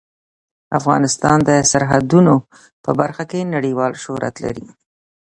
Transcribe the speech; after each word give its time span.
افغانستان 0.79 1.37
د 1.49 1.51
سرحدونه 1.71 2.33
په 2.83 2.91
برخه 2.99 3.23
کې 3.31 3.49
نړیوال 3.55 3.91
شهرت 4.03 4.35
لري. 4.45 4.65